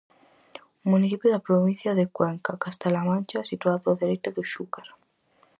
Municipio 0.93 1.29
da 1.31 1.45
provincia 1.47 1.91
de 1.99 2.05
Cuenca, 2.17 2.59
Castela-A 2.63 3.07
Mancha, 3.09 3.47
situado 3.51 3.85
á 3.93 3.95
dereita 4.01 4.29
do 4.35 4.43
Xúquer. 4.51 4.87